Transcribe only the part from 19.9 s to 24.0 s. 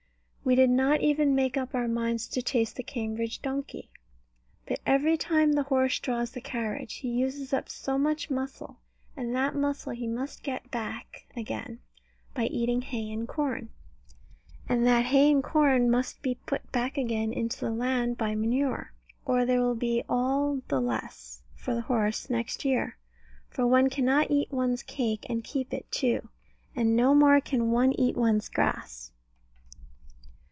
all the less for the horse next year. For one